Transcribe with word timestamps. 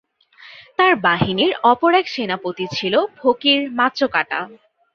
তার 0.77 0.93
বাহিনীর 1.05 1.51
অপর 1.71 1.91
এক 1.93 2.05
সেনাপতি 2.07 2.65
ছিল 2.77 2.93
ফকির 3.17 3.59
মাচ্চকাটা। 3.77 4.39